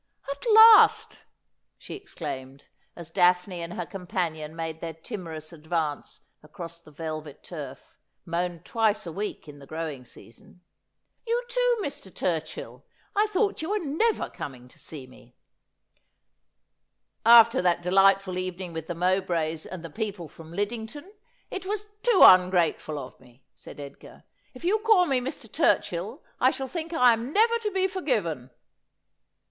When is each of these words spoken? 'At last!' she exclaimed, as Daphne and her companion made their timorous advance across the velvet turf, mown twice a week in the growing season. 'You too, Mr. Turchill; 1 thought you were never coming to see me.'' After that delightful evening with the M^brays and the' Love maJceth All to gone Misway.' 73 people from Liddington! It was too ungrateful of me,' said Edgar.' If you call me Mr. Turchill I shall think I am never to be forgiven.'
'At 0.27 0.49
last!' 0.51 1.19
she 1.77 1.93
exclaimed, 1.93 2.69
as 2.95 3.11
Daphne 3.11 3.61
and 3.61 3.73
her 3.73 3.85
companion 3.85 4.55
made 4.55 4.81
their 4.81 4.95
timorous 4.95 5.53
advance 5.53 6.21
across 6.41 6.79
the 6.79 6.89
velvet 6.89 7.43
turf, 7.43 7.99
mown 8.25 8.61
twice 8.63 9.05
a 9.05 9.11
week 9.11 9.47
in 9.47 9.59
the 9.59 9.67
growing 9.67 10.03
season. 10.03 10.61
'You 11.27 11.43
too, 11.47 11.77
Mr. 11.83 12.11
Turchill; 12.11 12.81
1 13.13 13.27
thought 13.27 13.61
you 13.61 13.69
were 13.69 13.77
never 13.77 14.27
coming 14.27 14.67
to 14.69 14.79
see 14.79 15.05
me.'' 15.05 15.35
After 17.23 17.61
that 17.61 17.83
delightful 17.83 18.39
evening 18.39 18.73
with 18.73 18.87
the 18.87 18.95
M^brays 18.95 19.07
and 19.07 19.25
the' 19.25 19.27
Love 19.27 19.27
maJceth 19.27 19.37
All 19.37 19.37
to 19.37 19.37
gone 19.37 19.77
Misway.' 19.77 19.91
73 19.91 20.05
people 20.05 20.27
from 20.29 20.51
Liddington! 20.51 21.13
It 21.51 21.65
was 21.67 21.85
too 22.01 22.21
ungrateful 22.25 22.97
of 22.97 23.19
me,' 23.19 23.45
said 23.53 23.79
Edgar.' 23.79 24.23
If 24.55 24.63
you 24.63 24.79
call 24.79 25.05
me 25.05 25.21
Mr. 25.21 25.47
Turchill 25.47 26.21
I 26.39 26.49
shall 26.49 26.67
think 26.67 26.91
I 26.91 27.13
am 27.13 27.31
never 27.31 27.59
to 27.59 27.69
be 27.69 27.85
forgiven.' 27.87 28.49